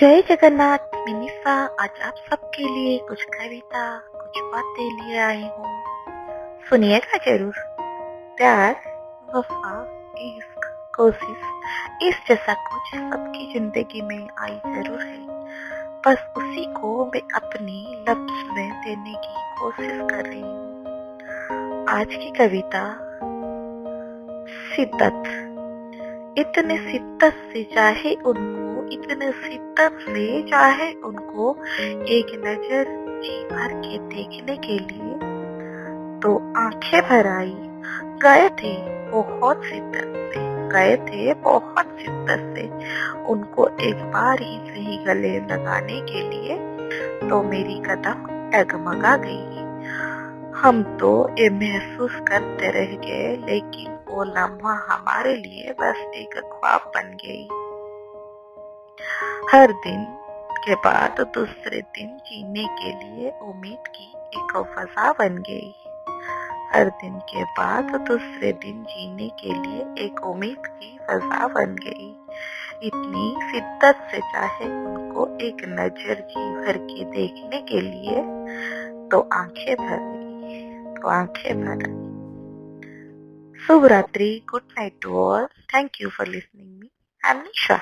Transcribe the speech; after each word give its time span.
जय 0.00 0.20
जगन्नाथ 0.22 0.78
मिनिसा 0.96 1.52
आज 1.80 2.00
आप 2.02 2.14
सबके 2.30 2.62
लिए 2.62 2.98
कुछ 2.98 3.22
कविता, 3.22 3.80
कुछ 3.98 4.42
बातें 4.52 4.82
लिए 4.82 5.18
आई 5.18 5.40
हूँ। 5.40 5.70
सुनिएगा 6.70 7.16
ज़रूर। 7.16 7.54
प्यार, 8.36 8.72
वफा, 9.34 9.72
इश्क, 10.18 10.68
कोशिश, 10.96 11.40
इस 12.02 12.20
जैसा 12.28 12.54
कुछ 12.54 12.94
सबकी 13.00 13.52
ज़िंदगी 13.52 14.02
में 14.02 14.28
आई 14.38 14.60
ज़रूर 14.66 15.00
है। 15.00 15.26
बस 16.06 16.22
उसी 16.36 16.64
को 16.72 17.04
मैं 17.04 17.22
अपनी 17.34 18.04
लफ्ज 18.08 18.54
में 18.54 18.70
देने 18.70 19.14
की 19.16 19.34
कोशिश 19.60 19.98
कर 20.10 20.24
रही 20.24 20.40
हूँ। 20.40 21.84
आज 21.88 22.14
की 22.14 22.30
कविता 22.30 22.84
शिद्दत 24.76 25.34
इतने 26.38 26.76
शिद्दत 26.92 27.44
से 27.52 27.64
चाहे 27.74 28.14
उनको 28.14 28.67
इतने 28.92 29.30
शिद्दत 29.32 29.98
से 30.00 30.42
चाहे 30.42 30.92
उनको 31.04 31.50
एक 32.10 32.32
नज़र 32.44 32.84
जी 33.22 33.38
भर 33.44 33.72
के 33.80 33.98
देखने 34.08 34.56
के 34.56 34.78
लिए। 34.78 35.14
तो 36.22 36.36
आँखें 36.56 37.00
भर 37.02 37.26
आई 37.26 37.56
गए 38.22 38.48
थे 38.60 38.76
बहुत 39.10 39.64
शिद्दत 39.64 40.14
से। 40.32 40.46
गए 40.68 40.96
थे 41.04 41.34
बहुत 41.34 41.98
शिद्दत 42.00 42.54
से। 42.56 42.66
उनको 43.24 43.68
एक 43.80 44.02
बार 44.12 44.42
ही 44.42 44.58
सही 44.66 44.96
गले 45.04 45.36
लगाने 45.42 46.00
के 46.10 46.28
लिए 46.30 46.56
तो 47.28 47.42
मेरी 47.42 47.78
कदम 47.80 48.26
डगमगा 48.50 49.16
गई। 49.16 49.66
हम 50.60 50.82
तो 51.00 51.10
ये 51.38 51.48
महसूस 51.50 52.14
करते 52.28 52.70
रह 52.70 52.96
गए, 52.98 53.36
लेकिन 53.46 53.98
वो 54.08 54.24
लम्हा 54.24 54.74
हमारे 54.90 55.34
लिए 55.36 55.74
बस 55.80 56.04
एक 56.14 56.34
ख्वाब 56.44 56.90
बन 56.94 57.16
गई। 57.24 57.48
हर 59.52 59.72
दिन 59.84 60.04
के 60.64 60.74
बाद 60.84 61.20
दूसरे 61.34 61.80
दिन 61.96 62.16
जीने 62.26 62.64
के 62.80 62.92
लिए 62.94 63.30
उम्मीद 63.42 63.88
की 63.96 64.06
एक 64.38 64.52
फजा 64.74 65.12
बन 65.12 65.38
गई। 65.48 65.74
हर 66.72 66.88
दिन 67.02 67.18
के 67.30 67.44
बाद 67.58 67.94
दूसरे 68.08 68.52
दिन 68.64 68.82
जीने 68.84 69.28
के 69.40 69.52
लिए 69.52 70.04
एक 70.04 70.20
उम्मीद 70.26 70.66
की 70.66 70.98
फजा 71.02 71.46
बन 71.48 71.74
गई। 71.84 72.08
इतनी 72.88 73.50
शिद्दत 73.50 74.08
से 74.10 74.20
चाहे 74.32 74.64
उनको 74.64 75.26
एक 75.46 75.64
नज़र 75.68 76.20
जी 76.30 76.44
भर 76.56 76.78
के 76.90 77.04
देखने 77.10 77.60
के 77.70 77.80
लिए 77.80 78.16
तो 79.10 79.20
आँखें 79.34 79.74
भर 79.76 80.00
तो 81.00 81.08
आँखें 81.08 81.54
भर 81.60 81.86
गई। 81.86 83.66
शुभ 83.66 83.84
रात्रि 83.92 84.30
good 84.50 84.62
night 84.78 84.94
to 85.02 85.18
all 85.20 85.46
thank 85.74 86.00
you 86.00 86.08
for 86.08 86.26
listening 86.26 86.80
me 86.80 86.90
am 87.22 87.36
Nisha 87.38 87.80